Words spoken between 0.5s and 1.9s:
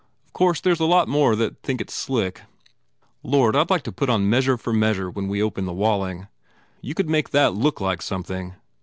there s a lot more that think